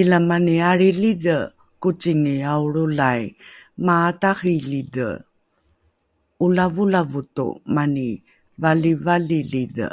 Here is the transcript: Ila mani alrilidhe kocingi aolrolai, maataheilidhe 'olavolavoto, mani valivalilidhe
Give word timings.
Ila 0.00 0.18
mani 0.28 0.54
alrilidhe 0.68 1.36
kocingi 1.82 2.34
aolrolai, 2.52 3.22
maataheilidhe 3.86 5.08
'olavolavoto, 6.42 7.46
mani 7.74 8.08
valivalilidhe 8.62 9.88